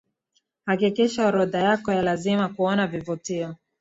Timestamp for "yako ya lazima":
1.59-2.49